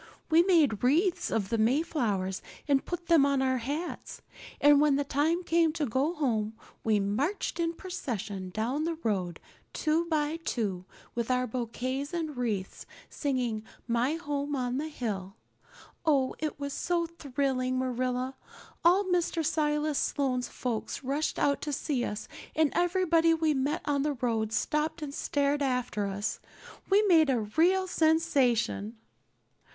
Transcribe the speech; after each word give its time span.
We 0.31 0.41
made 0.41 0.81
wreaths 0.83 1.29
of 1.29 1.49
the 1.49 1.59
Mayflowers 1.59 2.41
and 2.67 2.83
put 2.83 3.05
them 3.05 3.23
on 3.23 3.39
our 3.39 3.59
hats; 3.59 4.23
and 4.59 4.81
when 4.81 4.95
the 4.95 5.03
time 5.03 5.43
came 5.43 5.71
to 5.73 5.85
go 5.85 6.15
home 6.15 6.55
we 6.83 6.99
marched 6.99 7.59
in 7.59 7.73
procession 7.73 8.49
down 8.49 8.83
the 8.85 8.95
road, 9.03 9.39
two 9.73 10.05
by 10.05 10.37
two, 10.37 10.85
with 11.13 11.29
our 11.29 11.45
bouquets 11.45 12.15
and 12.15 12.35
wreaths, 12.35 12.87
singing 13.11 13.61
'My 13.87 14.15
Home 14.15 14.55
on 14.55 14.79
the 14.79 14.87
Hill.' 14.87 15.35
Oh, 16.03 16.33
it 16.39 16.59
was 16.59 16.73
so 16.73 17.05
thrilling, 17.05 17.77
Marilla. 17.77 18.33
All 18.83 19.03
Mr. 19.03 19.45
Silas 19.45 19.99
Sloane's 19.99 20.47
folks 20.47 21.03
rushed 21.03 21.37
out 21.37 21.61
to 21.61 21.71
see 21.71 22.03
us 22.03 22.27
and 22.55 22.71
everybody 22.73 23.35
we 23.35 23.53
met 23.53 23.83
on 23.85 24.01
the 24.01 24.13
road 24.13 24.51
stopped 24.51 25.03
and 25.03 25.13
stared 25.13 25.61
after 25.61 26.07
us. 26.07 26.39
We 26.89 27.03
made 27.03 27.29
a 27.29 27.41
real 27.41 27.85
sensation." 27.85 28.97